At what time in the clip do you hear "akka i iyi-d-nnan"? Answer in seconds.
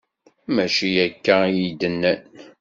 1.05-2.19